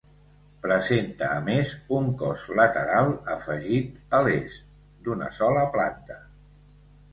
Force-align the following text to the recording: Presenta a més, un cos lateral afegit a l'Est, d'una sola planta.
Presenta 0.61 1.27
a 1.33 1.43
més, 1.49 1.73
un 1.97 2.07
cos 2.21 2.47
lateral 2.61 3.13
afegit 3.35 4.19
a 4.21 4.25
l'Est, 4.31 4.67
d'una 5.05 5.31
sola 5.43 5.71
planta. 5.79 6.21